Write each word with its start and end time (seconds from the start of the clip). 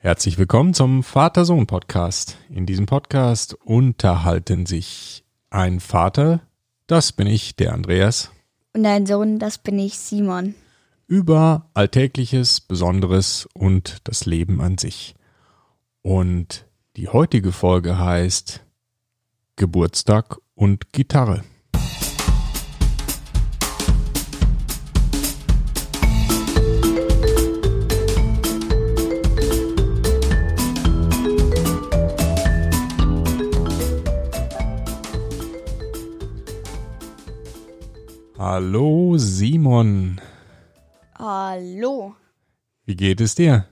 Herzlich 0.00 0.38
willkommen 0.38 0.74
zum 0.74 1.02
Vater-Sohn-Podcast. 1.02 2.38
In 2.50 2.66
diesem 2.66 2.86
Podcast 2.86 3.54
unterhalten 3.54 4.64
sich 4.64 5.24
ein 5.50 5.80
Vater, 5.80 6.40
das 6.86 7.12
bin 7.12 7.26
ich, 7.26 7.56
der 7.56 7.72
Andreas, 7.72 8.30
Und 8.74 8.86
ein 8.86 9.06
Sohn, 9.06 9.38
das 9.38 9.58
bin 9.58 9.78
ich, 9.78 9.98
Simon. 9.98 10.54
über 11.08 11.68
Alltägliches, 11.74 12.60
Besonderes 12.60 13.48
und 13.54 13.98
das 14.04 14.24
Leben 14.24 14.60
an 14.60 14.78
sich. 14.78 15.14
Und 16.02 16.66
die 16.96 17.08
heutige 17.08 17.50
Folge 17.52 17.98
heißt 17.98 18.64
Geburtstag 19.56 20.36
und 20.54 20.92
Gitarre. 20.92 21.42
Hallo 38.60 39.14
Simon, 39.18 40.20
Hallo. 41.16 42.16
wie 42.86 42.96
geht 42.96 43.20
es 43.20 43.36
dir? 43.36 43.66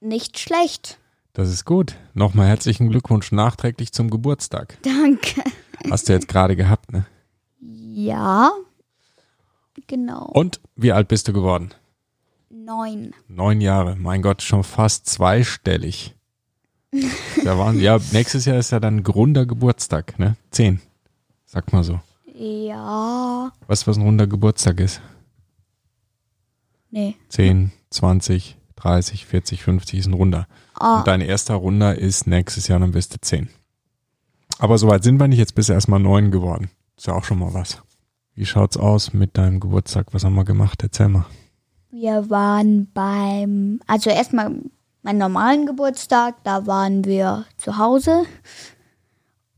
Nicht 0.00 0.38
schlecht. 0.38 0.98
Das 1.34 1.50
ist 1.50 1.66
gut. 1.66 1.94
Nochmal 2.14 2.46
herzlichen 2.48 2.88
Glückwunsch 2.88 3.32
nachträglich 3.32 3.92
zum 3.92 4.08
Geburtstag. 4.08 4.78
Danke. 4.80 5.44
Hast 5.90 6.08
du 6.08 6.14
jetzt 6.14 6.26
gerade 6.26 6.56
gehabt, 6.56 6.90
ne? 6.90 7.04
Ja. 7.60 8.50
Genau. 9.88 10.24
Und 10.32 10.62
wie 10.74 10.92
alt 10.92 11.08
bist 11.08 11.28
du 11.28 11.34
geworden? 11.34 11.68
Neun. 12.48 13.12
Neun 13.28 13.60
Jahre. 13.60 13.94
Mein 13.96 14.22
Gott, 14.22 14.40
schon 14.40 14.64
fast 14.64 15.04
zweistellig. 15.04 16.14
Da 17.44 17.58
waren, 17.58 17.78
ja, 17.78 17.98
nächstes 18.12 18.46
Jahr 18.46 18.56
ist 18.56 18.70
ja 18.70 18.80
dann 18.80 19.04
runder 19.04 19.44
Geburtstag, 19.44 20.18
ne? 20.18 20.36
Zehn. 20.50 20.80
Sag 21.44 21.74
mal 21.74 21.84
so. 21.84 22.00
Ja. 22.42 23.52
Weißt 23.66 23.82
du, 23.82 23.86
was 23.90 23.98
ein 23.98 24.02
runder 24.02 24.26
Geburtstag 24.26 24.80
ist? 24.80 25.02
Nee. 26.90 27.16
Zehn, 27.28 27.70
20, 27.90 28.56
30, 28.76 29.26
40, 29.26 29.62
50 29.62 29.98
ist 29.98 30.06
ein 30.06 30.14
runder. 30.14 30.46
Ah, 30.74 30.98
Und 30.98 31.06
dein 31.06 31.20
erster 31.20 31.54
Runder 31.54 31.98
ist 31.98 32.26
nächstes 32.26 32.66
Jahr, 32.68 32.80
dann 32.80 32.92
bist 32.92 33.12
du 33.12 33.20
zehn. 33.20 33.50
Aber 34.58 34.78
soweit 34.78 35.02
sind 35.04 35.20
wir 35.20 35.28
nicht, 35.28 35.38
jetzt 35.38 35.54
bist 35.54 35.68
du 35.68 35.74
erstmal 35.74 36.00
neun 36.00 36.30
geworden. 36.30 36.70
Ist 36.96 37.06
ja 37.06 37.14
auch 37.14 37.24
schon 37.24 37.38
mal 37.38 37.52
was. 37.52 37.82
Wie 38.34 38.46
schaut's 38.46 38.78
aus 38.78 39.12
mit 39.12 39.36
deinem 39.36 39.60
Geburtstag? 39.60 40.06
Was 40.12 40.24
haben 40.24 40.34
wir 40.34 40.44
gemacht? 40.44 40.82
Erzähl 40.82 41.08
mal. 41.08 41.26
wir 41.90 42.30
waren 42.30 42.90
beim, 42.94 43.80
also 43.86 44.08
erstmal 44.08 44.50
meinen 45.02 45.18
normalen 45.18 45.66
Geburtstag, 45.66 46.42
da 46.44 46.66
waren 46.66 47.04
wir 47.04 47.44
zu 47.58 47.76
Hause. 47.76 48.24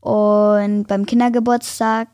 Und 0.01 0.87
beim 0.87 1.05
Kindergeburtstag 1.05 2.09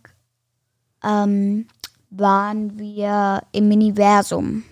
ähm, 1.03 1.67
waren 2.09 2.77
wir 2.77 3.43
im 3.51 3.67
Miniversum. 3.67 4.63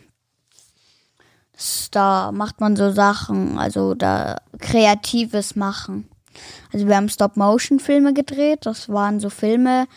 Das, 1.53 1.89
da 1.91 2.31
macht 2.31 2.61
man 2.61 2.75
so 2.75 2.91
Sachen, 2.91 3.57
also 3.57 3.93
da 3.93 4.37
kreatives 4.59 5.55
machen. 5.55 6.07
Also 6.71 6.87
wir 6.87 6.95
haben 6.95 7.09
Stop-Motion-Filme 7.09 8.13
gedreht. 8.13 8.65
Das 8.65 8.89
waren 8.89 9.19
so 9.19 9.29
Filme, 9.29 9.87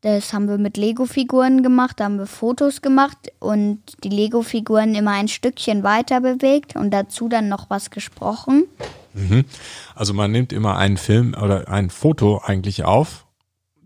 das 0.00 0.32
haben 0.32 0.48
wir 0.48 0.58
mit 0.58 0.76
Lego-Figuren 0.76 1.62
gemacht, 1.62 1.98
da 1.98 2.04
haben 2.04 2.18
wir 2.18 2.26
Fotos 2.26 2.82
gemacht 2.82 3.18
und 3.40 3.80
die 4.04 4.08
Lego-Figuren 4.08 4.94
immer 4.94 5.12
ein 5.12 5.26
Stückchen 5.26 5.82
weiter 5.82 6.20
bewegt 6.20 6.76
und 6.76 6.92
dazu 6.92 7.28
dann 7.28 7.48
noch 7.48 7.68
was 7.68 7.90
gesprochen. 7.90 8.64
Also 9.96 10.14
man 10.14 10.30
nimmt 10.30 10.52
immer 10.52 10.76
einen 10.76 10.96
Film 10.96 11.34
oder 11.34 11.68
ein 11.68 11.90
Foto 11.90 12.40
eigentlich 12.44 12.84
auf, 12.84 13.26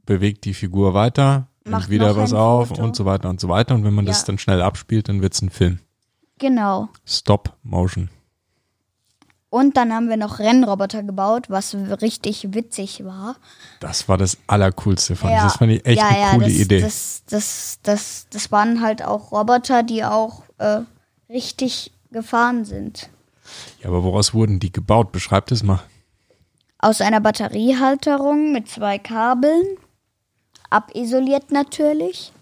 bewegt 0.04 0.44
die 0.44 0.52
Figur 0.52 0.92
weiter, 0.92 1.48
Macht 1.64 1.90
wieder 1.90 2.16
was 2.16 2.32
auf 2.32 2.68
Foto. 2.68 2.82
und 2.82 2.96
so 2.96 3.04
weiter 3.04 3.28
und 3.28 3.40
so 3.40 3.48
weiter. 3.48 3.74
Und 3.74 3.84
wenn 3.84 3.94
man 3.94 4.06
das 4.06 4.20
Ja. 4.20 4.26
dann 4.26 4.38
schnell 4.38 4.62
abspielt, 4.62 5.08
dann 5.08 5.22
wird's 5.22 5.40
ein 5.42 5.50
Film. 5.50 5.78
Genau. 6.38 6.88
Stop 7.04 7.56
Motion. 7.62 8.10
Und 9.48 9.76
dann 9.76 9.92
haben 9.92 10.08
wir 10.08 10.16
noch 10.16 10.38
Rennroboter 10.38 11.02
gebaut, 11.02 11.50
was 11.50 11.74
richtig 11.74 12.54
witzig 12.54 13.04
war. 13.04 13.36
Das 13.80 14.08
war 14.08 14.16
das 14.16 14.38
Allercoolste, 14.46 15.14
fand 15.14 15.34
ich. 15.34 15.40
Das 15.42 15.56
fand 15.58 15.72
ich 15.72 15.84
echt 15.84 15.98
ja, 15.98 16.08
eine 16.08 16.18
ja, 16.20 16.30
coole 16.32 16.46
das, 16.46 16.54
Idee. 16.54 16.80
Das, 16.80 17.22
das, 17.28 17.78
das, 17.82 18.26
das 18.30 18.50
waren 18.50 18.80
halt 18.80 19.04
auch 19.04 19.30
Roboter, 19.30 19.82
die 19.82 20.04
auch 20.04 20.42
äh, 20.56 20.80
richtig 21.28 21.92
gefahren 22.10 22.64
sind. 22.64 23.10
ja, 23.82 23.88
aber 23.90 24.02
woraus 24.02 24.32
wurden 24.32 24.58
die 24.58 24.72
gebaut? 24.72 25.12
Beschreib 25.12 25.46
das 25.46 25.62
mal. 25.62 25.80
Aus 26.78 27.02
einer 27.02 27.20
Batteriehalterung 27.20 28.52
mit 28.52 28.68
zwei 28.68 28.98
Kabeln, 28.98 29.62
abisoliert 30.72 31.50
natürlich, 31.52 32.32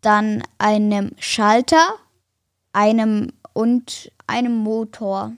dann 0.00 0.42
einem 0.58 1.12
Schalter, 1.18 1.94
einem 2.72 3.32
und 3.52 4.10
einem 4.26 4.56
Motor. 4.56 5.32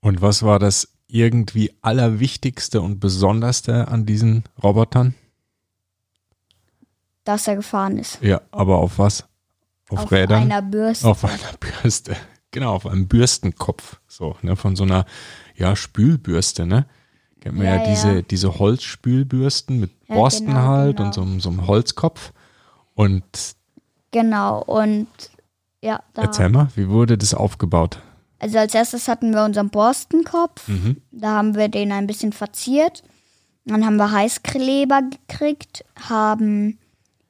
Und 0.00 0.20
was 0.20 0.42
war 0.42 0.58
das 0.58 0.88
irgendwie 1.08 1.72
Allerwichtigste 1.82 2.80
und 2.80 3.00
Besonderste 3.00 3.88
an 3.88 4.06
diesen 4.06 4.44
Robotern? 4.62 5.14
dass 7.24 7.48
er 7.48 7.56
gefahren 7.56 7.98
ist. 7.98 8.22
Ja, 8.22 8.40
aber 8.52 8.76
auf 8.78 8.98
was? 9.00 9.24
Auf, 9.88 9.98
Auf 9.98 10.12
Rädern? 10.12 10.42
einer 10.44 10.62
Bürste. 10.62 11.08
Auf 11.08 11.24
einer 11.24 11.52
Bürste. 11.82 12.16
Genau, 12.52 12.72
auf 12.74 12.86
einem 12.86 13.08
Bürstenkopf. 13.08 13.98
So, 14.06 14.36
ne, 14.42 14.54
von 14.54 14.76
so 14.76 14.84
einer, 14.84 15.06
ja, 15.56 15.74
Spülbürste, 15.74 16.66
ne? 16.66 16.86
Kennt 17.40 17.56
man 17.56 17.66
ja, 17.66 17.76
Ja, 17.76 17.82
ja. 17.82 17.90
diese, 17.90 18.22
diese 18.22 18.58
Holzspülbürsten 18.60 19.80
mit 19.80 19.90
Borsten 20.08 20.46
genau, 20.46 20.60
halt 20.60 20.96
genau. 20.96 21.08
und 21.08 21.14
so, 21.14 21.38
so 21.40 21.48
einem 21.50 21.66
Holzkopf. 21.66 22.32
Und 22.94 23.24
Genau, 24.12 24.62
und 24.62 25.08
ja, 25.82 26.00
da. 26.14 26.22
erzähl 26.22 26.48
mal, 26.48 26.68
wie 26.74 26.88
wurde 26.88 27.18
das 27.18 27.34
aufgebaut? 27.34 27.98
Also 28.38 28.58
als 28.58 28.74
erstes 28.74 29.08
hatten 29.08 29.32
wir 29.32 29.44
unseren 29.44 29.70
Borstenkopf. 29.70 30.68
Mhm. 30.68 31.02
Da 31.10 31.32
haben 31.32 31.54
wir 31.54 31.68
den 31.68 31.92
ein 31.92 32.06
bisschen 32.06 32.32
verziert. 32.32 33.02
Dann 33.64 33.84
haben 33.84 33.96
wir 33.96 34.10
Heißkleber 34.10 35.02
gekriegt, 35.02 35.84
haben 36.08 36.78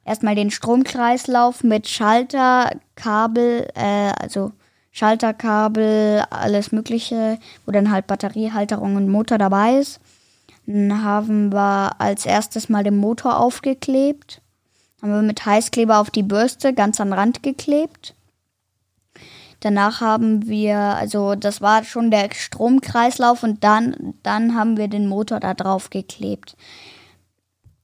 erstmal 0.05 0.35
den 0.35 0.51
Stromkreislauf 0.51 1.63
mit 1.63 1.87
Schalter, 1.87 2.71
Kabel, 2.95 3.67
äh, 3.73 4.11
also 4.21 4.51
Schalterkabel, 4.91 6.23
alles 6.29 6.71
Mögliche, 6.71 7.39
wo 7.65 7.71
dann 7.71 7.91
halt 7.91 8.07
Batteriehalterung 8.07 8.95
und 8.95 9.09
Motor 9.09 9.37
dabei 9.37 9.77
ist. 9.77 9.99
Dann 10.67 11.03
haben 11.03 11.51
wir 11.53 11.99
als 11.99 12.25
erstes 12.25 12.67
mal 12.69 12.83
den 12.83 12.97
Motor 12.97 13.39
aufgeklebt. 13.39 14.41
Haben 15.01 15.11
wir 15.13 15.21
mit 15.21 15.45
Heißkleber 15.45 15.97
auf 15.99 16.09
die 16.11 16.23
Bürste 16.23 16.73
ganz 16.73 16.99
an 16.99 17.07
den 17.09 17.13
Rand 17.13 17.41
geklebt. 17.41 18.13
Danach 19.61 20.01
haben 20.01 20.47
wir, 20.47 20.77
also 20.77 21.35
das 21.35 21.61
war 21.61 21.83
schon 21.83 22.11
der 22.11 22.29
Stromkreislauf 22.33 23.41
und 23.43 23.63
dann, 23.63 24.13
dann 24.23 24.55
haben 24.55 24.77
wir 24.77 24.87
den 24.87 25.07
Motor 25.07 25.39
da 25.39 25.53
drauf 25.55 25.89
geklebt. 25.89 26.55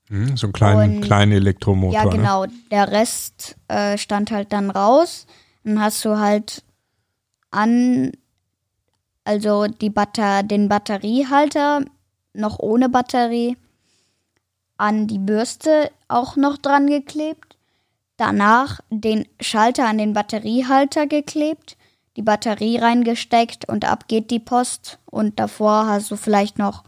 Hm, 0.10 0.36
so 0.38 0.48
einen 0.48 0.54
kleinen, 0.54 0.96
Und- 0.98 1.02
kleinen 1.02 1.32
Elektromotor. 1.32 1.94
ja, 1.94 2.06
Ne? 2.06 2.12
genau. 2.12 2.46
Der 2.70 2.92
Rest 2.92 3.56
äh, 3.70 3.98
stand 3.98 4.30
halt 4.30 4.52
dann 4.54 4.70
raus. 4.70 5.26
Dann 5.64 5.82
hast 5.82 6.04
du 6.06 6.20
halt 6.20 6.64
an, 7.50 8.12
also 9.24 9.68
die 9.68 9.90
Batter 9.90 10.44
den 10.44 10.68
Batteriehalter 10.70 11.86
noch 12.34 12.60
ohne 12.60 12.90
Batterie 12.90 13.58
an 14.78 15.08
die 15.08 15.20
Bürste 15.20 15.92
auch 16.08 16.36
noch 16.36 16.58
dran 16.58 16.88
geklebt. 16.88 17.58
Danach 18.18 18.80
den 18.90 19.26
Schalter 19.40 19.88
an 19.88 19.98
den 19.98 20.14
Batteriehalter 20.14 21.08
geklebt, 21.08 21.78
die 22.16 22.22
Batterie 22.22 22.78
reingesteckt 22.78 23.68
und 23.70 23.86
ab 23.86 24.08
geht 24.08 24.30
die 24.32 24.40
Post. 24.40 25.00
Und 25.06 25.40
davor 25.40 25.88
hast 25.88 26.12
du 26.12 26.16
vielleicht 26.16 26.58
noch 26.60 26.84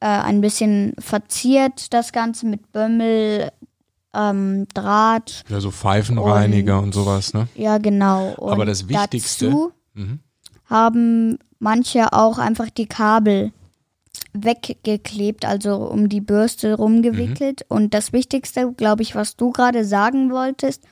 äh, 0.00 0.06
ein 0.06 0.40
bisschen 0.40 0.94
verziert 0.98 1.92
das 1.92 2.12
Ganze 2.12 2.46
mit 2.46 2.70
Bömmel, 2.72 3.50
ähm, 4.14 4.66
Draht. 4.74 5.44
Ja, 5.48 5.60
so 5.60 5.70
Pfeifenreiniger 5.70 6.80
und, 6.80 6.92
sowas, 6.92 7.34
ne? 7.34 7.48
Ja, 7.54 7.78
genau. 7.78 8.34
Und 8.36 8.52
Aber 8.52 8.64
das 8.64 8.88
Wichtigste- 8.88 9.46
Dazu 9.46 9.72
Mhm. 9.94 10.20
haben 10.66 11.38
manche 11.58 12.12
auch 12.12 12.38
einfach 12.38 12.70
die 12.70 12.86
Kabel 12.86 13.52
weggeklebt, 14.32 15.44
also 15.44 15.76
um 15.76 16.08
die 16.08 16.20
Bürste 16.20 16.74
rumgewickelt. 16.74 17.64
Und 17.68 17.94
das 17.94 18.12
Wichtigste, 18.12 18.72
glaube 18.76 19.02
ich, 19.02 19.14
was 19.14 19.36
du 19.36 19.50
gerade 19.50 19.84
sagen 19.84 20.30
wolltest, 20.30 20.84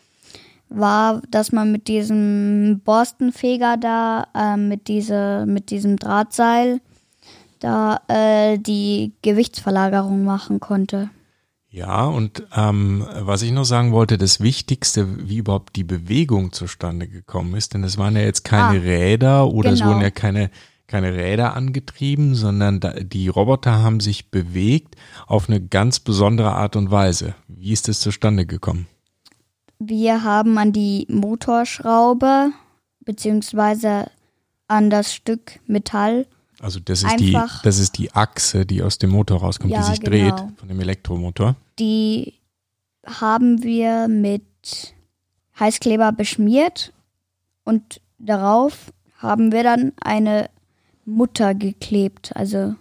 war, 0.69 1.23
dass 1.31 1.53
man 1.53 1.71
mit 1.71 1.89
diesem 1.89 2.81
Borstenfeger 2.85 3.77
da, 3.77 4.27
äh, 4.35 4.57
mit, 4.57 4.89
diese, 4.89 5.45
mit 5.47 5.71
diesem 5.71 5.97
Drahtseil, 5.97 6.81
da 7.61 8.01
äh, 8.09 8.59
die 8.59 9.13
Gewichtsverlagerung 9.23 10.25
machen 10.25 10.61
konnte. 10.61 11.11
Ja, 11.69 12.07
und 12.07 12.43
ähm, 12.57 13.07
was 13.21 13.43
ich 13.43 13.53
noch 13.53 13.65
sagen 13.65 13.93
wollte, 13.93 14.17
das 14.17 14.41
Wichtigste, 14.41 15.29
wie 15.29 15.39
überhaupt 15.39 15.77
die 15.77 15.85
Bewegung 15.85 16.53
zustande 16.53 17.07
gekommen 17.07 17.55
ist, 17.55 17.75
denn 17.75 17.85
es 17.85 17.99
waren 17.99 18.17
ja 18.17 18.23
jetzt 18.23 18.45
keine 18.45 18.79
Ah, 18.79 18.83
Räder 18.83 19.49
oder 19.49 19.73
es 19.73 19.81
genau. 19.81 19.91
wurden 19.91 20.01
ja 20.01 20.11
keine, 20.11 20.51
keine 20.87 21.15
Räder 21.15 21.55
angetrieben, 21.55 22.35
sondern 22.35 22.81
die 23.03 23.29
Roboter 23.29 23.83
haben 23.83 24.01
sich 24.01 24.31
bewegt 24.31 24.97
auf 25.27 25.49
eine 25.49 25.61
ganz 25.61 26.01
besondere 26.01 26.53
Art 26.53 26.77
und 26.77 26.91
Weise. 26.91 27.35
Wie 27.49 27.73
ist 27.73 27.89
es 27.89 28.01
zustande 28.01 28.47
gekommen? 28.47 28.87
Wir 29.79 30.23
haben 30.23 30.57
an 30.59 30.73
die 30.73 31.07
Motorschraube 31.11 32.51
beziehungsweise 33.01 34.11
an 34.69 34.91
das 34.91 35.15
Stück 35.15 35.61
Metall 35.67 36.27
Also 36.61 36.81
das 36.81 37.03
ist 37.03 37.21
die, 37.21 37.39
das 37.63 37.79
ist 37.79 37.99
die 37.99 38.13
Achse, 38.13 38.65
die 38.65 38.83
aus 38.83 38.99
dem 38.99 39.11
Motor 39.11 39.41
rauskommt, 39.41 39.73
Ja, 39.73 39.81
die 39.81 39.85
sich 39.91 40.01
genau. 40.01 40.11
dreht 40.11 40.59
von 40.59 40.69
dem 40.69 40.81
Elektromotor. 40.81 41.57
Die 41.79 42.35
haben 43.05 43.63
wir 43.63 44.09
mit 44.09 44.45
Heißkleber 45.59 46.13
beschmiert 46.13 46.93
und 47.65 48.01
darauf 48.19 48.93
haben 49.19 49.53
wir 49.53 49.63
dann 49.63 49.93
eine 50.01 50.51
Mutter 51.07 51.55
geklebt. 51.55 52.37
Also 52.37 52.75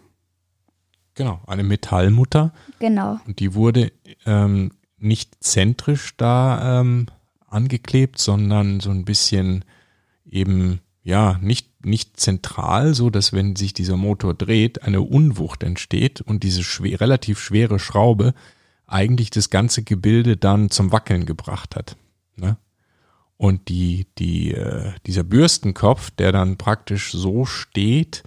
Genau, 1.16 1.40
eine 1.48 1.64
Metallmutter. 1.64 2.54
genau, 2.80 3.20
Und 3.26 3.40
die 3.40 3.54
wurde 3.54 3.92
ähm, 4.26 4.72
nicht 4.98 5.44
zentrisch 5.44 6.16
da 6.18 6.82
ähm, 6.82 7.08
angeklebt, 7.48 8.20
sondern 8.20 8.82
so 8.82 8.90
ein 8.90 9.06
bisschen 9.06 9.64
eben, 10.30 10.82
ja, 11.04 11.38
nicht, 11.42 11.86
nicht 11.86 12.20
zentral, 12.20 12.94
so 12.94 13.10
dass 13.10 13.32
wenn 13.32 13.56
sich 13.56 13.74
dieser 13.74 13.96
Motor 13.96 14.34
dreht, 14.34 14.84
eine 14.84 15.02
Unwucht 15.02 15.64
entsteht 15.64 16.20
und 16.20 16.44
diese 16.44 16.64
schwer, 16.64 17.00
relativ 17.00 17.40
schwere 17.40 17.80
Schraube 17.80 18.34
eigentlich 18.86 19.30
das 19.30 19.50
ganze 19.50 19.84
Gebilde 19.84 20.36
dann 20.36 20.70
zum 20.70 20.92
Wackeln 20.92 21.26
gebracht 21.26 21.78
hat. 21.78 21.96
Ne? 22.36 22.58
Und 23.38 23.68
die, 23.68 24.08
die, 24.18 24.54
äh, 24.54 24.94
dieser 25.06 25.24
Bürstenkopf, 25.24 26.12
der 26.12 26.32
dann 26.32 26.58
praktisch 26.58 27.12
so 27.12 27.46
steht, 27.46 28.24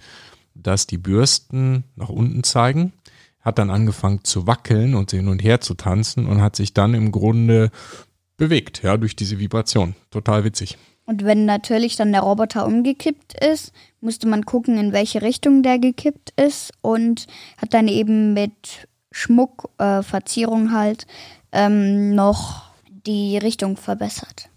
dass 0.53 0.87
die 0.87 0.97
Bürsten 0.97 1.83
nach 1.95 2.09
unten 2.09 2.43
zeigen, 2.43 2.93
hat 3.41 3.57
dann 3.57 3.69
angefangen 3.69 4.23
zu 4.23 4.45
wackeln 4.45 4.93
und 4.93 5.11
hin 5.11 5.27
und 5.27 5.43
her 5.43 5.61
zu 5.61 5.73
tanzen 5.73 6.27
und 6.27 6.41
hat 6.41 6.55
sich 6.55 6.73
dann 6.73 6.93
im 6.93 7.11
Grunde 7.11 7.71
bewegt, 8.37 8.83
ja, 8.83 8.97
durch 8.97 9.15
diese 9.15 9.39
Vibration. 9.39 9.95
Total 10.11 10.43
witzig. 10.43 10.77
Und 11.05 11.23
wenn 11.23 11.45
natürlich 11.45 11.95
dann 11.95 12.11
der 12.11 12.21
Roboter 12.21 12.67
umgekippt 12.67 13.33
ist, 13.43 13.73
musste 13.99 14.27
man 14.27 14.45
gucken, 14.45 14.77
in 14.77 14.93
welche 14.93 15.23
Richtung 15.23 15.63
der 15.63 15.79
gekippt 15.79 16.33
ist 16.39 16.71
und 16.81 17.25
hat 17.57 17.73
dann 17.73 17.87
eben 17.87 18.33
mit 18.33 18.87
Schmuck, 19.11 19.69
äh, 19.79 20.03
Verzierung 20.03 20.71
halt, 20.71 21.07
ähm, 21.51 22.13
noch 22.13 22.69
die 23.07 23.39
Richtung 23.39 23.75
verbessert. 23.75 24.48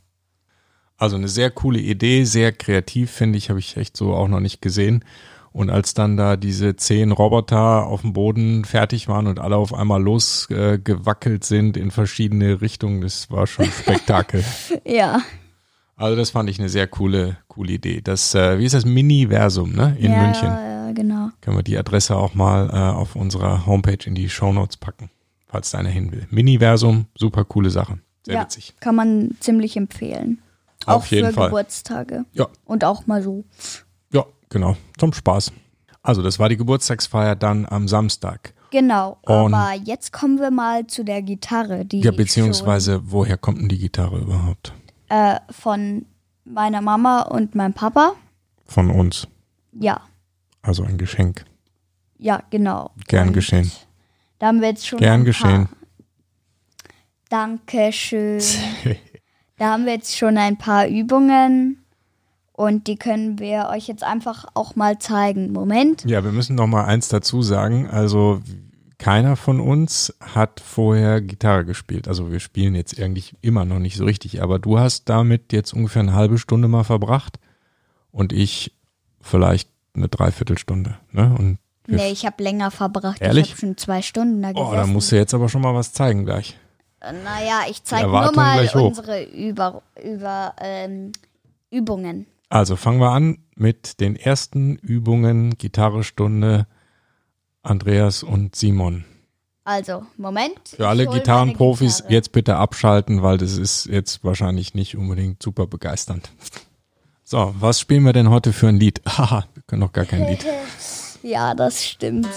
Also 1.02 1.16
eine 1.16 1.26
sehr 1.26 1.50
coole 1.50 1.80
Idee, 1.80 2.22
sehr 2.22 2.52
kreativ, 2.52 3.10
finde 3.10 3.36
ich, 3.36 3.50
habe 3.50 3.58
ich 3.58 3.76
echt 3.76 3.96
so 3.96 4.14
auch 4.14 4.28
noch 4.28 4.38
nicht 4.38 4.62
gesehen. 4.62 5.04
Und 5.50 5.68
als 5.68 5.94
dann 5.94 6.16
da 6.16 6.36
diese 6.36 6.76
zehn 6.76 7.10
Roboter 7.10 7.86
auf 7.88 8.02
dem 8.02 8.12
Boden 8.12 8.64
fertig 8.64 9.08
waren 9.08 9.26
und 9.26 9.40
alle 9.40 9.56
auf 9.56 9.74
einmal 9.74 10.00
losgewackelt 10.00 11.42
äh, 11.42 11.44
sind 11.44 11.76
in 11.76 11.90
verschiedene 11.90 12.60
Richtungen, 12.60 13.00
das 13.00 13.32
war 13.32 13.48
schon 13.48 13.64
Spektakel. 13.82 14.44
Ja. 14.86 15.22
Also 15.96 16.14
das 16.14 16.30
fand 16.30 16.48
ich 16.48 16.60
eine 16.60 16.68
sehr 16.68 16.86
coole, 16.86 17.36
coole 17.48 17.72
Idee. 17.72 18.00
Das, 18.00 18.32
äh, 18.36 18.60
wie 18.60 18.64
ist 18.64 18.74
das, 18.74 18.84
Miniversum, 18.84 19.72
ne? 19.72 19.96
In 19.98 20.12
ja, 20.12 20.22
München. 20.22 20.46
Ja, 20.50 20.86
ja, 20.86 20.92
genau. 20.92 21.30
Können 21.40 21.56
wir 21.56 21.64
die 21.64 21.78
Adresse 21.78 22.14
auch 22.14 22.34
mal 22.34 22.70
äh, 22.70 22.96
auf 22.96 23.16
unserer 23.16 23.66
Homepage 23.66 24.06
in 24.06 24.14
die 24.14 24.28
Shownotes 24.28 24.76
packen, 24.76 25.10
falls 25.48 25.72
da 25.72 25.78
einer 25.78 25.88
hin 25.88 26.12
will. 26.12 26.28
Miniversum, 26.30 27.06
super 27.16 27.44
coole 27.44 27.70
Sache. 27.70 27.98
Sehr 28.22 28.36
ja, 28.36 28.42
witzig. 28.42 28.74
Kann 28.78 28.94
man 28.94 29.32
ziemlich 29.40 29.76
empfehlen. 29.76 30.38
Auf 30.86 31.02
auch 31.02 31.06
jeden 31.06 31.28
für 31.28 31.32
Fall. 31.34 31.48
Geburtstage. 31.48 32.24
Ja, 32.32 32.48
Und 32.64 32.84
auch 32.84 33.06
mal 33.06 33.22
so. 33.22 33.44
ja, 34.12 34.24
genau. 34.48 34.76
Zum 34.98 35.12
Spaß. 35.12 35.52
Also, 36.02 36.22
das 36.22 36.38
war 36.38 36.48
die 36.48 36.56
Geburtstagsfeier 36.56 37.36
dann 37.36 37.66
am 37.66 37.86
Samstag. 37.88 38.54
Genau. 38.70 39.18
Und- 39.22 39.54
Aber 39.54 39.74
jetzt 39.74 40.12
kommen 40.12 40.40
wir 40.40 40.50
mal 40.50 40.86
zu 40.86 41.04
der 41.04 41.22
Gitarre, 41.22 41.84
die 41.84 42.00
Ja, 42.00 42.10
beziehungsweise, 42.10 43.00
woher 43.04 43.36
kommt 43.36 43.60
denn 43.60 43.68
die 43.68 43.78
Gitarre 43.78 44.18
überhaupt? 44.18 44.72
schon, 45.08 45.16
äh, 45.18 45.38
von 45.50 46.06
meiner 46.44 46.80
Mama 46.80 47.22
und 47.22 47.54
meinem 47.54 47.74
Papa. 47.74 48.14
Von 48.64 48.90
uns. 48.90 49.28
Ja, 49.72 50.00
Also 50.62 50.82
ein 50.84 50.96
Geschenk. 50.98 51.44
ja, 52.18 52.42
genau. 52.50 52.90
Gern 53.08 53.28
Und 53.28 53.34
geschehen. 53.34 53.70
Da 54.38 54.46
haben 54.48 54.60
wir 54.60 54.68
jetzt 54.68 54.86
schon 54.86 54.98
Gern 54.98 55.24
geschehen. 55.24 55.68
Dankeschön. 57.28 58.40
da 59.62 59.70
haben 59.70 59.86
wir 59.86 59.92
jetzt 59.92 60.18
schon 60.18 60.38
ein 60.38 60.58
paar 60.58 60.88
Übungen 60.88 61.84
und 62.50 62.88
die 62.88 62.96
können 62.96 63.38
wir 63.38 63.68
euch 63.70 63.86
jetzt 63.86 64.02
einfach 64.02 64.44
auch 64.54 64.74
mal 64.74 64.98
zeigen. 64.98 65.52
Moment. 65.52 66.04
Ja, 66.04 66.24
wir 66.24 66.32
müssen 66.32 66.56
noch 66.56 66.66
mal 66.66 66.84
eins 66.84 67.06
dazu 67.06 67.42
sagen. 67.42 67.88
Also 67.88 68.40
keiner 68.98 69.36
von 69.36 69.60
uns 69.60 70.12
hat 70.18 70.58
vorher 70.58 71.20
Gitarre 71.20 71.64
gespielt. 71.64 72.08
Also 72.08 72.32
wir 72.32 72.40
spielen 72.40 72.74
jetzt 72.74 73.00
eigentlich 73.00 73.36
immer 73.40 73.64
noch 73.64 73.78
nicht 73.78 73.96
so 73.96 74.04
richtig. 74.04 74.42
Aber 74.42 74.58
du 74.58 74.80
hast 74.80 75.08
damit 75.08 75.52
jetzt 75.52 75.74
ungefähr 75.74 76.02
eine 76.02 76.14
halbe 76.14 76.38
Stunde 76.38 76.66
mal 76.66 76.82
verbracht 76.82 77.38
und 78.10 78.32
ich 78.32 78.74
vielleicht 79.20 79.68
eine 79.94 80.08
Dreiviertelstunde. 80.08 80.96
Ne? 81.12 81.36
Und 81.38 81.58
wir, 81.86 81.98
Nee, 81.98 82.10
ich 82.10 82.26
habe 82.26 82.42
länger 82.42 82.72
verbracht. 82.72 83.20
Ehrlich? 83.20 83.44
Ich 83.44 83.50
habe 83.52 83.60
schon 83.60 83.76
zwei 83.76 84.02
Stunden 84.02 84.42
da 84.42 84.50
gesessen. 84.50 84.72
oh, 84.72 84.74
da 84.74 84.86
musst 84.88 85.12
du 85.12 85.16
jetzt 85.16 85.34
aber 85.34 85.48
schon 85.48 85.62
mal 85.62 85.74
was 85.76 85.92
zeigen 85.92 86.24
gleich. 86.24 86.58
Naja, 87.24 87.62
ich 87.68 87.82
zeige 87.82 88.08
nur 88.08 88.32
mal 88.32 88.68
unsere 88.74 89.24
Über, 89.24 89.82
über 90.02 90.54
ähm, 90.60 91.12
Übungen. 91.70 92.26
Also 92.48 92.76
fangen 92.76 93.00
wir 93.00 93.10
an 93.10 93.38
mit 93.56 94.00
den 94.00 94.14
ersten 94.14 94.76
Übungen 94.76 95.56
Gitarrestunde 95.56 96.66
Andreas 97.62 98.22
und 98.22 98.54
Simon. 98.54 99.04
Also, 99.64 100.04
Moment. 100.16 100.58
Für 100.76 100.88
alle 100.88 101.06
Gitarrenprofis 101.06 101.98
Gitarre. 101.98 102.12
jetzt 102.12 102.32
bitte 102.32 102.56
abschalten, 102.56 103.22
weil 103.22 103.38
das 103.38 103.56
ist 103.56 103.86
jetzt 103.86 104.24
wahrscheinlich 104.24 104.74
nicht 104.74 104.96
unbedingt 104.96 105.42
super 105.42 105.66
begeisternd. 105.66 106.30
So, 107.24 107.54
was 107.58 107.80
spielen 107.80 108.04
wir 108.04 108.12
denn 108.12 108.28
heute 108.28 108.52
für 108.52 108.68
ein 108.68 108.76
Lied? 108.76 109.00
Haha, 109.08 109.46
wir 109.54 109.62
können 109.66 109.80
noch 109.80 109.92
gar 109.92 110.04
kein 110.04 110.26
Lied. 110.26 110.44
Ja, 111.22 111.54
das 111.54 111.82
stimmt. 111.82 112.28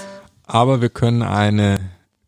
Aber 0.46 0.80
wir 0.80 0.90
können 0.90 1.24
eine 1.24 1.80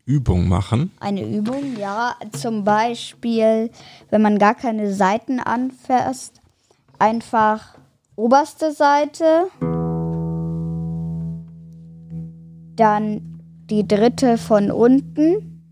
Übung 0.08 0.48
machen. 0.48 0.90
Eine 1.00 1.22
Übung, 1.22 1.76
ja. 1.76 2.16
Zum 2.32 2.64
Beispiel, 2.64 3.70
wenn 4.08 4.22
man 4.22 4.38
gar 4.38 4.54
keine 4.54 4.94
Seiten 4.94 5.38
anfasst, 5.38 6.40
einfach 6.98 7.76
oberste 8.16 8.72
Seite, 8.72 9.48
dann 12.74 13.40
die 13.68 13.86
dritte 13.86 14.38
von 14.38 14.70
unten, 14.70 15.62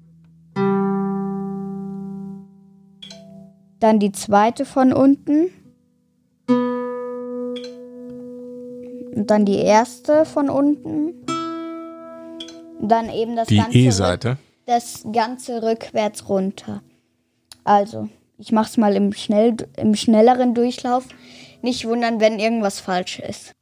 dann 3.81 3.99
die 3.99 4.13
zweite 4.13 4.67
von 4.67 4.93
unten 4.93 5.49
und 9.17 9.31
dann 9.31 9.47
die 9.47 9.61
erste 9.61 10.27
von 10.27 10.51
unten. 10.51 11.26
Dann 12.81 13.11
eben 13.11 13.37
das 13.37 13.49
Die 13.49 13.57
ganze 13.57 13.79
E-Seite. 13.79 14.39
das 14.67 15.05
Ganze 15.13 15.63
rückwärts 15.63 16.29
runter. 16.29 16.83
Also, 17.65 18.09
ich 18.39 18.53
mach's 18.53 18.77
mal 18.77 18.95
im, 18.95 19.13
schnell, 19.13 19.57
im 19.77 19.95
schnelleren 19.95 20.55
Durchlauf. 20.55 21.05
Nicht 21.63 21.87
wundern, 21.87 22.21
wenn 22.21 22.39
irgendwas 22.39 22.81
falsch 22.81 23.19
ist. 23.19 23.55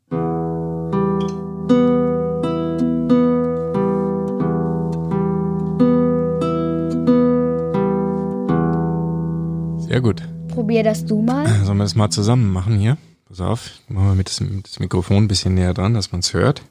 Sehr 9.78 10.00
gut. 10.00 10.22
Probier 10.48 10.82
das 10.82 11.04
du 11.04 11.22
mal. 11.22 11.46
Sollen 11.64 11.78
wir 11.78 11.84
das 11.84 11.94
mal 11.94 12.10
zusammen 12.10 12.52
machen 12.52 12.78
hier? 12.78 12.96
Pass 13.28 13.40
auf, 13.40 13.70
machen 13.88 14.08
wir 14.08 14.14
mit 14.14 14.28
das, 14.28 14.40
mit 14.40 14.66
das 14.66 14.80
Mikrofon 14.80 15.24
ein 15.24 15.28
bisschen 15.28 15.54
näher 15.54 15.74
dran, 15.74 15.94
dass 15.94 16.12
man 16.12 16.20
es 16.20 16.32
hört. 16.34 16.62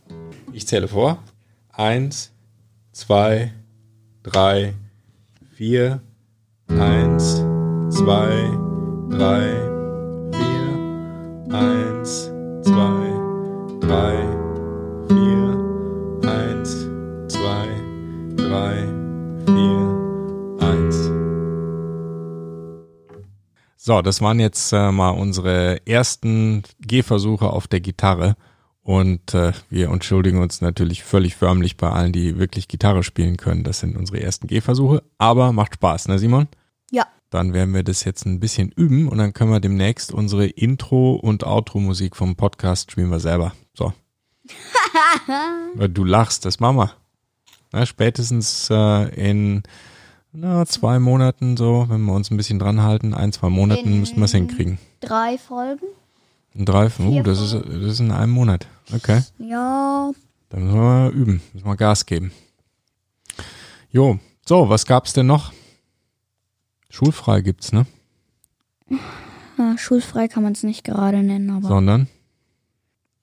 Ich 0.52 0.68
zähle 0.68 0.88
vor. 0.88 1.20
Eins, 1.72 2.32
zwei, 2.94 3.52
drei, 4.22 4.76
vier. 5.56 6.02
Eins, 6.68 7.44
zwei, 7.90 8.50
drei, 9.10 9.50
vier. 10.32 11.52
Eins, 11.52 12.32
zwei, 12.62 13.12
drei, 13.82 14.16
vier. 15.08 16.30
Eins, 16.30 16.88
zwei, 17.28 17.68
drei, 18.38 18.88
vier. 19.48 20.60
Eins. 20.60 21.12
So, 23.76 24.02
das 24.02 24.22
waren 24.22 24.40
jetzt 24.40 24.72
äh, 24.72 24.92
mal 24.92 25.10
unsere 25.10 25.86
ersten 25.86 26.64
Gehversuche 26.80 27.50
auf 27.50 27.68
der 27.68 27.82
Gitarre. 27.82 28.36
Und 28.84 29.34
äh, 29.34 29.54
wir 29.70 29.90
entschuldigen 29.90 30.42
uns 30.42 30.60
natürlich 30.60 31.04
völlig 31.04 31.36
förmlich 31.36 31.78
bei 31.78 31.90
allen, 31.90 32.12
die 32.12 32.38
wirklich 32.38 32.68
Gitarre 32.68 33.04
spielen 33.04 33.38
können. 33.38 33.63
Das 33.63 33.80
sind 33.80 33.96
unsere 33.96 34.22
ersten 34.22 34.48
Gehversuche. 34.48 35.04
Aber 35.18 35.54
macht 35.54 35.75
Spaß, 35.75 36.10
ne 36.10 36.20
Simon? 36.20 36.50
Ja. 36.92 37.08
Dann 37.30 37.54
werden 37.54 37.74
wir 37.74 37.84
das 37.84 38.04
jetzt 38.04 38.25
ein 38.25 38.42
bisschen 38.42 38.72
üben 38.72 39.08
und 39.08 39.18
dann 39.18 39.34
können 39.34 39.52
wir 39.52 39.62
demnächst 39.62 40.12
unsere 40.12 40.46
Intro- 40.48 41.16
und 41.16 41.46
Outro-Musik 41.46 42.16
vom 42.18 42.36
Podcast 42.36 42.92
spielen 42.92 43.10
wir 43.10 43.22
selber. 43.22 43.54
So, 43.74 43.94
du 45.88 46.04
lachst, 46.04 46.46
das 46.46 46.60
machen 46.60 46.78
wir. 46.78 46.92
Na, 47.72 47.86
spätestens 47.86 48.70
äh, 48.70 49.10
in 49.16 49.63
na, 50.32 50.66
zwei 50.66 51.00
Monaten 51.00 51.58
so, 51.58 51.86
wenn 51.90 52.02
wir 52.04 52.13
uns 52.13 52.30
ein 52.32 52.38
bisschen 52.38 52.60
dran 52.60 52.84
halten, 52.84 53.13
ein, 53.13 53.32
zwei 53.32 53.50
Monaten 53.50 53.88
In- 53.94 54.00
müssten 54.02 54.18
wir 54.18 54.25
es 54.25 54.34
hinkriegen. 54.34 54.78
Drei 55.00 55.38
Folgen? 55.38 55.86
In 56.54 56.66
drei, 56.66 56.86
uh, 56.86 56.90
Vier 56.90 57.24
das 57.24 57.42
ist, 57.42 57.54
das 57.54 57.66
ist 57.84 58.00
in 58.00 58.12
einem 58.12 58.32
Monat. 58.32 58.68
Okay. 58.92 59.22
Ja, 59.38 60.12
Dann 60.50 60.63
müssen 60.63 60.80
wir 60.80 61.10
üben, 61.12 61.42
müssen 61.54 61.68
wir 61.68 61.75
Gas 61.75 62.06
geben. 62.06 62.32
Jo, 63.92 64.20
so, 64.46 64.70
was 64.70 64.86
gab's 64.86 65.13
denn 65.13 65.28
noch? 65.28 65.54
Schulfrei 66.90 67.42
gibt's, 67.42 67.72
ne? 67.72 67.86
ah, 69.58 69.78
schulfrei 69.78 70.28
kann 70.28 70.44
man 70.44 70.54
es 70.54 70.63
nicht 70.63 70.84
gerade 70.84 71.24
nennen, 71.24 71.50
aber. 71.50 71.68
Sondern, 71.68 72.08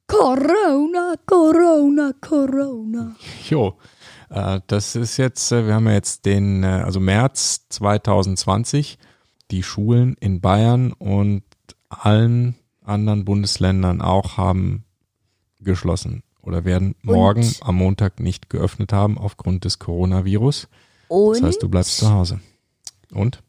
Corona, 0.06 1.14
Corona, 1.24 2.12
Corona. 2.20 3.14
jo, 3.48 3.78
äh, 4.30 4.60
das 4.66 4.96
ist 4.96 5.18
jetzt, 5.18 5.52
äh, 5.52 5.66
wir 5.66 5.74
haben 5.74 5.86
ja 5.86 5.92
jetzt 5.92 6.24
den, 6.26 6.64
äh, 6.64 6.82
also 6.84 6.98
März 6.98 7.66
2020, 7.68 8.98
die 9.50 9.62
Schulen 9.62 10.16
in 10.18 10.40
Bayern 10.40 10.92
und 10.92 11.42
allen 11.88 12.56
anderen 12.84 13.24
Bundesländern 13.24 14.00
auch 14.00 14.36
haben 14.36 14.84
geschlossen 15.62 16.22
oder 16.42 16.64
werden 16.64 16.94
morgen 17.02 17.42
Und? 17.42 17.58
am 17.62 17.76
Montag 17.76 18.20
nicht 18.20 18.50
geöffnet 18.50 18.92
haben 18.92 19.18
aufgrund 19.18 19.64
des 19.64 19.78
Coronavirus. 19.78 20.68
Und 21.08 21.34
Das 21.34 21.42
heißt, 21.42 21.62
du 21.62 21.68
bleibst 21.68 21.98
zu 21.98 22.10
Hause. 22.10 22.40
Und? 23.12 23.42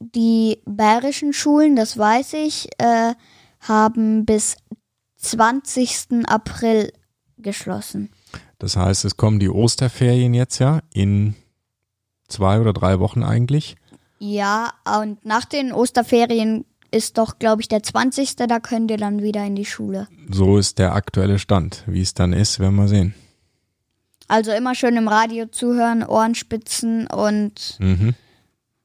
die 0.00 0.58
bayerischen 0.64 1.32
Schulen, 1.32 1.74
das 1.74 1.98
weiß 1.98 2.34
ich, 2.34 2.68
äh, 2.78 3.14
haben 3.60 4.24
bis 4.24 4.56
20. 5.16 6.24
April 6.28 6.92
geschlossen. 7.36 8.10
Das 8.58 8.76
heißt, 8.76 9.04
es 9.04 9.16
kommen 9.16 9.40
die 9.40 9.48
Osterferien 9.48 10.34
jetzt 10.34 10.58
ja 10.58 10.80
in 10.92 11.34
zwei 12.28 12.60
oder 12.60 12.72
drei 12.72 13.00
Wochen 13.00 13.22
eigentlich. 13.22 13.76
Ja, 14.20 14.72
und 15.00 15.24
nach 15.24 15.44
den 15.44 15.72
Osterferien 15.72 16.64
ist 16.90 17.18
doch, 17.18 17.38
glaube 17.38 17.60
ich, 17.62 17.68
der 17.68 17.82
20. 17.82 18.36
Da 18.36 18.60
könnt 18.60 18.90
ihr 18.90 18.96
dann 18.96 19.22
wieder 19.22 19.44
in 19.44 19.56
die 19.56 19.64
Schule. 19.64 20.08
So 20.30 20.58
ist 20.58 20.78
der 20.78 20.94
aktuelle 20.94 21.38
Stand. 21.38 21.84
Wie 21.86 22.00
es 22.00 22.14
dann 22.14 22.32
ist, 22.32 22.58
werden 22.60 22.76
wir 22.76 22.88
sehen. 22.88 23.14
Also 24.26 24.52
immer 24.52 24.74
schön 24.74 24.96
im 24.96 25.08
Radio 25.08 25.46
zuhören, 25.46 26.02
Ohren 26.04 26.34
spitzen 26.34 27.06
und 27.06 27.76
Mhm. 27.80 28.14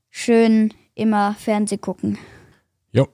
schön 0.09 0.73
immer 0.95 1.35
Fernseh 1.37 1.77
gucken. 1.77 2.17
Jo. 2.91 3.07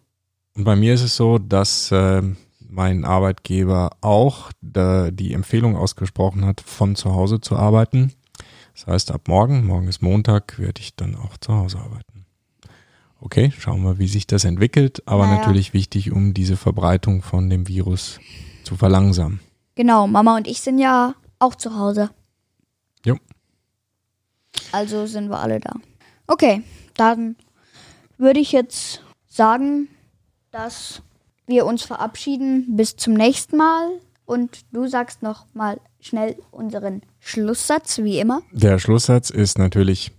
Und 0.55 0.63
bei 0.63 0.75
mir 0.75 0.93
ist 0.93 1.01
es 1.03 1.15
so, 1.15 1.37
dass 1.39 1.89
ähm, 1.91 2.37
mein 2.59 3.03
Arbeitgeber 3.05 3.91
auch 4.01 4.51
da 4.61 5.09
die 5.11 5.33
Empfehlung 5.33 5.75
ausgesprochen 5.75 6.45
hat, 6.45 6.61
von 6.61 6.95
zu 6.95 7.13
Hause 7.13 7.41
zu 7.41 7.55
arbeiten. 7.55 8.13
Das 8.75 8.85
heißt, 8.87 9.11
ab 9.11 9.27
morgen, 9.27 9.65
morgen 9.65 9.87
ist 9.87 10.01
Montag, 10.01 10.59
werde 10.59 10.79
ich 10.81 10.95
dann 10.95 11.15
auch 11.15 11.37
zu 11.37 11.53
Hause 11.53 11.79
arbeiten. 11.79 12.08
Okay, 13.21 13.51
schauen 13.57 13.83
wir, 13.83 13.99
wie 13.99 14.07
sich 14.07 14.27
das 14.27 14.45
entwickelt, 14.45 15.03
aber 15.05 15.25
Naja. 15.27 15.39
natürlich 15.39 15.73
wichtig, 15.73 16.11
um 16.11 16.33
diese 16.33 16.55
Verbreitung 16.55 17.21
von 17.21 17.49
dem 17.49 17.67
Virus 17.67 18.19
zu 18.63 18.75
verlangsamen. 18.75 19.39
Genau, 19.75 20.07
Mama 20.07 20.37
und 20.37 20.47
ich 20.47 20.61
sind 20.61 20.79
ja 20.79 21.15
auch 21.37 21.55
zu 21.55 21.75
Hause. 21.77 22.09
Jo. 23.05 23.17
Also 24.71 25.05
sind 25.05 25.29
wir 25.29 25.39
alle 25.39 25.59
da. 25.59 25.73
Okay, 26.27 26.63
dann 26.95 27.35
würde 28.17 28.39
ich 28.39 28.51
jetzt 28.51 29.01
sagen, 29.27 29.87
dass 30.51 31.01
wir 31.47 31.65
uns 31.65 31.83
verabschieden. 31.83 32.75
Bis 32.75 32.95
zum 32.95 33.13
nächsten 33.13 33.57
Mal. 33.57 33.89
Und 34.25 34.59
du 34.71 34.87
sagst 34.87 35.23
noch 35.23 35.45
mal 35.53 35.79
schnell 35.99 36.35
unseren 36.51 37.01
Schlusssatz, 37.19 37.97
wie 37.99 38.19
immer. 38.19 38.43
Der 38.51 38.77
Schlusssatz 38.77 39.29
ist 39.31 39.57
natürlich, 39.57 40.11